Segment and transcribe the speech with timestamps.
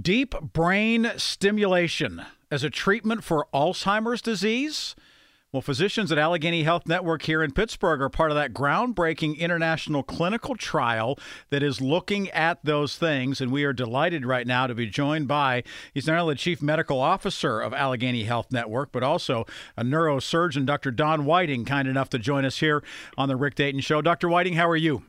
[0.00, 4.96] Deep brain stimulation as a treatment for Alzheimer's disease?
[5.52, 10.02] Well, physicians at Allegheny Health Network here in Pittsburgh are part of that groundbreaking international
[10.02, 11.18] clinical trial
[11.50, 13.42] that is looking at those things.
[13.42, 15.62] And we are delighted right now to be joined by,
[15.92, 19.44] he's not only the chief medical officer of Allegheny Health Network, but also
[19.76, 20.90] a neurosurgeon, Dr.
[20.90, 22.82] Don Whiting, kind enough to join us here
[23.18, 24.00] on the Rick Dayton Show.
[24.00, 24.30] Dr.
[24.30, 25.02] Whiting, how are you?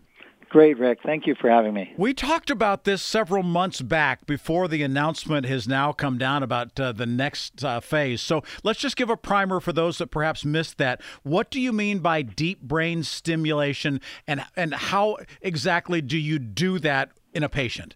[0.54, 1.00] Great, Rick.
[1.04, 1.96] Thank you for having me.
[1.98, 6.80] We talked about this several months back before the announcement has now come down about
[6.80, 8.22] uh, the next uh, phase.
[8.22, 11.02] So let's just give a primer for those that perhaps missed that.
[11.24, 16.78] What do you mean by deep brain stimulation, and and how exactly do you do
[16.78, 17.96] that in a patient?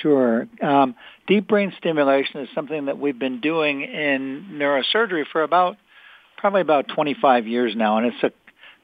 [0.00, 0.46] Sure.
[0.62, 0.94] Um,
[1.26, 5.76] deep brain stimulation is something that we've been doing in neurosurgery for about
[6.36, 8.30] probably about 25 years now, and it's a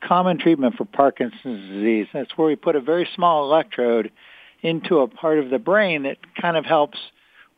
[0.07, 2.07] common treatment for Parkinson's disease.
[2.13, 4.11] That's where we put a very small electrode
[4.63, 6.99] into a part of the brain that kind of helps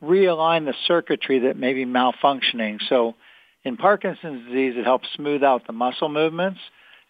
[0.02, 2.78] realign the circuitry that may be malfunctioning.
[2.88, 3.14] So
[3.64, 6.60] in Parkinson's disease, it helps smooth out the muscle movements.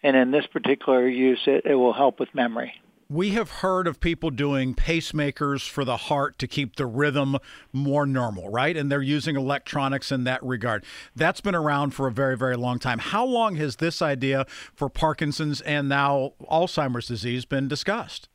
[0.03, 2.73] And in this particular use, it, it will help with memory.
[3.09, 7.37] We have heard of people doing pacemakers for the heart to keep the rhythm
[7.71, 8.75] more normal, right?
[8.75, 10.83] And they're using electronics in that regard.
[11.15, 12.99] That's been around for a very, very long time.
[12.99, 18.27] How long has this idea for Parkinson's and now Alzheimer's disease been discussed?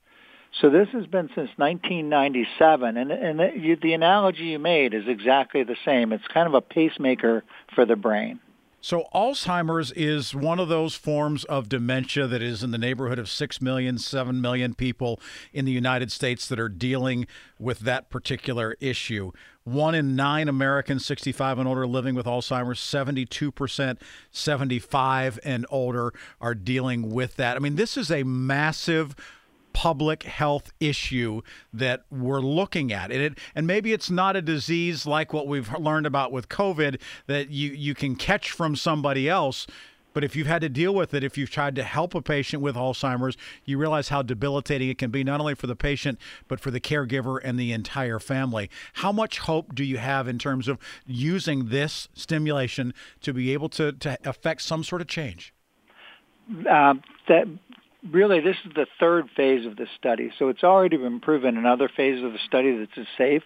[0.61, 5.05] So this has been since 1997, and, and the, you, the analogy you made is
[5.06, 6.12] exactly the same.
[6.12, 7.43] It's kind of a pacemaker
[7.75, 8.41] for the brain.
[8.84, 13.30] So, Alzheimer's is one of those forms of dementia that is in the neighborhood of
[13.30, 15.20] 6 million, 7 million people
[15.52, 17.28] in the United States that are dealing
[17.60, 19.30] with that particular issue.
[19.62, 24.00] One in nine Americans 65 and older living with Alzheimer's, 72%
[24.33, 27.55] 75 and older are dealing with that.
[27.56, 29.14] I mean, this is a massive
[29.83, 33.11] public health issue that we're looking at.
[33.11, 37.00] And, it, and maybe it's not a disease like what we've learned about with COVID
[37.27, 39.66] that you, you can catch from somebody else.
[40.12, 42.62] But if you've had to deal with it, if you've tried to help a patient
[42.62, 46.16] with Alzheimer's, you realize how debilitating it can be, not only for the patient,
[46.47, 48.71] but for the caregiver and the entire family.
[48.92, 50.78] How much hope do you have in terms of
[51.09, 55.53] using this stimulation to be able to, to affect some sort of change?
[56.71, 56.94] Uh,
[57.26, 57.48] that
[58.11, 60.33] really this is the third phase of the study.
[60.39, 63.43] So it's already been proven in other phases of the study that it's safe,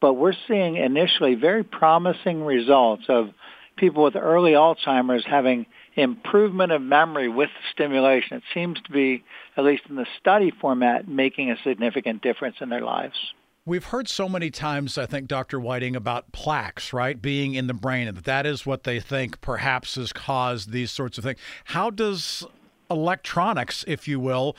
[0.00, 3.30] but we're seeing initially very promising results of
[3.76, 8.38] people with early Alzheimer's having improvement of memory with stimulation.
[8.38, 9.24] It seems to be,
[9.56, 13.16] at least in the study format, making a significant difference in their lives.
[13.64, 15.58] We've heard so many times, I think, Dr.
[15.58, 19.96] Whiting, about plaques, right, being in the brain, and that is what they think perhaps
[19.96, 21.40] has caused these sorts of things.
[21.64, 22.46] How does
[22.90, 24.56] electronics, if you will,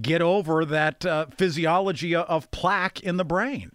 [0.00, 3.72] get over that uh, physiology of plaque in the brain?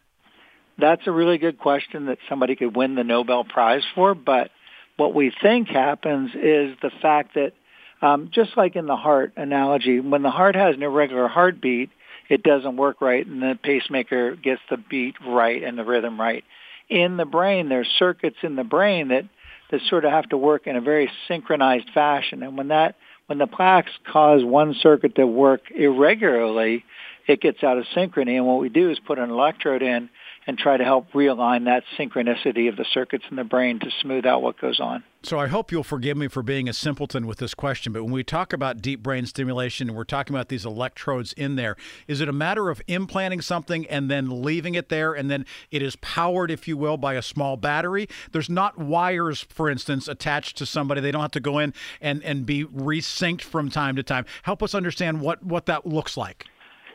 [0.77, 4.13] That's a really good question that somebody could win the Nobel Prize for.
[4.13, 4.51] But
[4.97, 7.53] what we think happens is the fact that,
[8.01, 11.89] um, just like in the heart analogy, when the heart has an irregular heartbeat,
[12.29, 16.43] it doesn't work right, and the pacemaker gets the beat right and the rhythm right.
[16.89, 19.25] In the brain, there's circuits in the brain that
[19.71, 22.95] that sort of have to work in a very synchronized fashion, and when that
[23.27, 26.85] when the plaques cause one circuit to work irregularly,
[27.27, 28.35] it gets out of synchrony.
[28.35, 30.09] And what we do is put an electrode in
[30.47, 34.25] and try to help realign that synchronicity of the circuits in the brain to smooth
[34.25, 35.03] out what goes on.
[35.23, 38.11] So I hope you'll forgive me for being a simpleton with this question, but when
[38.11, 41.75] we talk about deep brain stimulation and we're talking about these electrodes in there,
[42.07, 45.81] is it a matter of implanting something and then leaving it there and then it
[45.81, 48.07] is powered, if you will, by a small battery?
[48.33, 51.01] There's not wires, for instance, attached to somebody.
[51.01, 54.25] They don't have to go in and, and be resynced from time to time.
[54.43, 56.45] Help us understand what, what that looks like.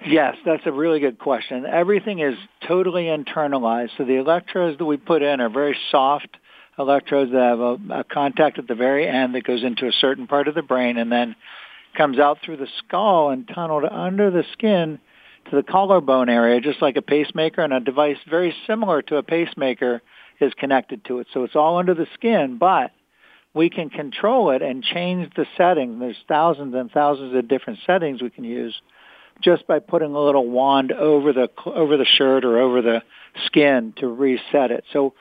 [0.06, 1.66] Yes, that's a really good question.
[1.66, 2.34] Everything is
[2.66, 3.90] totally internalized.
[3.98, 6.28] So the electrodes that we put in are very soft
[6.78, 10.26] electrodes that have a, a contact at the very end that goes into a certain
[10.26, 11.36] part of the brain and then
[11.96, 14.98] comes out through the skull and tunneled under the skin
[15.50, 19.22] to the collarbone area, just like a pacemaker, and a device very similar to a
[19.22, 20.00] pacemaker
[20.40, 21.26] is connected to it.
[21.34, 22.92] So it's all under the skin, but
[23.52, 25.98] we can control it and change the setting.
[25.98, 28.80] There's thousands and thousands of different settings we can use
[29.40, 33.02] just by putting a little wand over the over the shirt or over the
[33.46, 34.84] skin to reset it.
[34.92, 35.14] So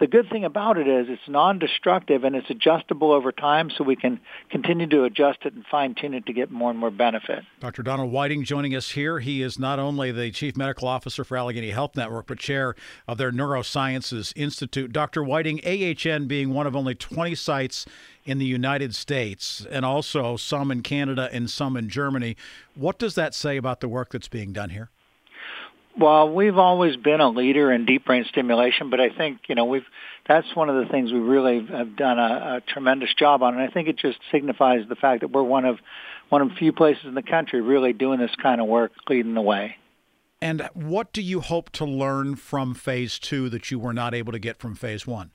[0.00, 3.94] the good thing about it is it's non-destructive and it's adjustable over time so we
[3.94, 4.18] can
[4.50, 7.44] continue to adjust it and fine-tune it to get more and more benefit.
[7.60, 7.82] Dr.
[7.82, 9.20] Donald Whiting joining us here.
[9.20, 12.74] He is not only the Chief Medical Officer for Allegheny Health Network, but chair
[13.06, 14.90] of their Neurosciences Institute.
[14.90, 15.22] Dr.
[15.22, 17.84] Whiting, AHN being one of only 20 sites
[18.24, 22.36] in the United States and also some in Canada and some in Germany.
[22.74, 24.90] What does that say about the work that's being done here?
[25.98, 29.64] Well, we've always been a leader in deep brain stimulation, but I think you know
[29.64, 29.86] we've
[30.26, 33.62] that's one of the things we really have done a, a tremendous job on, and
[33.62, 35.78] I think it just signifies the fact that we're one of
[36.28, 39.40] one of few places in the country really doing this kind of work, leading the
[39.40, 39.76] way.
[40.40, 44.32] And what do you hope to learn from phase two that you were not able
[44.32, 45.32] to get from phase one?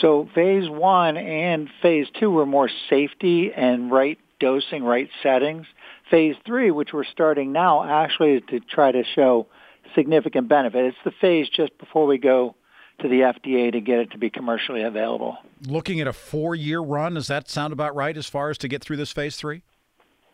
[0.00, 5.66] So phase one and phase two were more safety and right dosing, right settings.
[6.10, 9.46] Phase three, which we're starting now, actually is to try to show
[9.94, 10.84] significant benefit.
[10.84, 12.54] It's the phase just before we go
[13.00, 15.38] to the FDA to get it to be commercially available.
[15.66, 18.82] Looking at a four-year run, does that sound about right as far as to get
[18.82, 19.62] through this phase three?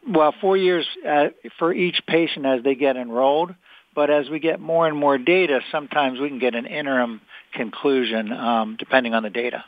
[0.09, 3.55] Well, four years uh, for each patient as they get enrolled.
[3.95, 7.23] But as we get more and more data, sometimes we can get an interim
[7.55, 9.65] conclusion um, depending on the data.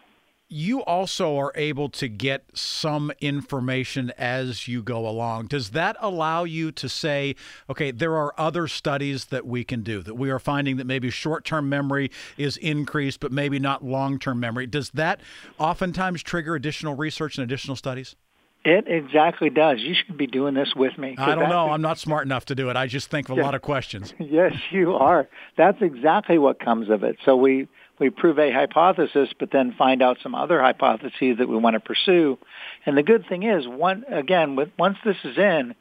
[0.49, 5.49] You also are able to get some information as you go along.
[5.49, 7.37] Does that allow you to say,
[7.69, 11.11] okay, there are other studies that we can do, that we are finding that maybe
[11.11, 14.67] short term memory is increased, but maybe not long term memory?
[14.67, 15.21] Does that
[15.59, 18.17] oftentimes trigger additional research and additional studies?
[18.65, 19.79] It exactly does.
[19.81, 21.15] You should be doing this with me.
[21.17, 21.71] I don't know.
[21.71, 22.77] I'm not smart enough to do it.
[22.77, 24.13] I just think of a lot of questions.
[24.19, 25.29] yes, you are.
[25.57, 27.17] That's exactly what comes of it.
[27.25, 27.69] So we
[27.99, 31.81] we prove a hypothesis, but then find out some other hypotheses that we want to
[31.81, 32.39] pursue.
[32.87, 35.75] And the good thing is, one again, with, once this is in,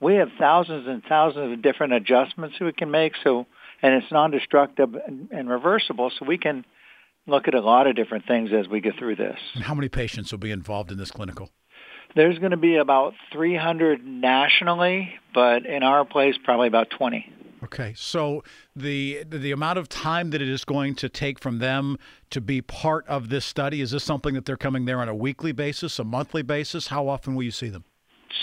[0.00, 3.14] we have thousands and thousands of different adjustments that we can make.
[3.22, 3.46] So,
[3.82, 6.10] and it's non-destructive and, and reversible.
[6.18, 6.64] So we can
[7.26, 9.38] look at a lot of different things as we get through this.
[9.54, 11.50] And how many patients will be involved in this clinical?
[12.14, 17.32] There's going to be about 300 nationally, but in our place, probably about 20.
[17.64, 18.44] Okay, so
[18.76, 21.96] the the amount of time that it is going to take from them
[22.28, 25.14] to be part of this study is this something that they're coming there on a
[25.14, 26.88] weekly basis, a monthly basis?
[26.88, 27.84] How often will you see them?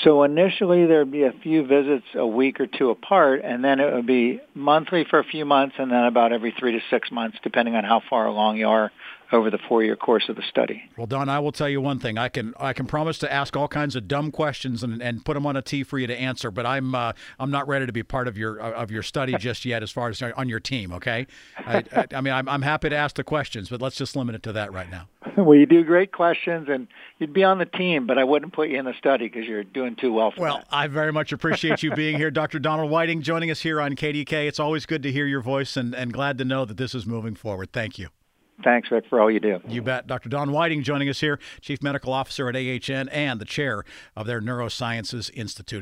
[0.04, 3.94] So initially there'd be a few visits a week or two apart, and then it
[3.94, 7.38] would be monthly for a few months, and then about every three to six months,
[7.44, 8.92] depending on how far along you are
[9.32, 10.84] over the four-year course of the study.
[10.98, 12.18] Well, Don, I will tell you one thing.
[12.18, 15.36] I can I can promise to ask all kinds of dumb questions and, and put
[15.36, 17.94] them on a tee for you to answer, but I'm uh, I'm not ready to
[17.94, 20.92] be part of your of your study just yet, as far as on your team.
[20.94, 24.16] Okay, I, I, I mean I'm, I'm happy to ask the questions, but let's just
[24.16, 25.08] limit it to that right now.
[25.38, 26.88] well, you do great questions, and
[27.20, 29.64] you'd be on the team, but I wouldn't put you in the study because you're
[29.64, 30.68] doing too well for well, that.
[30.72, 32.60] I very much appreciate you being here, Dr.
[32.60, 34.48] Donald Whiting, joining us here on KDK.
[34.48, 37.06] It's always good to hear your voice, and, and glad to know that this is
[37.06, 37.72] moving forward.
[37.72, 38.10] Thank you.
[38.64, 39.60] Thanks, Rick, for all you do.
[39.68, 40.08] You bet.
[40.08, 40.30] Dr.
[40.30, 43.84] Don Whiting joining us here, Chief Medical Officer at AHN and the Chair
[44.16, 45.80] of their Neurosciences Institute.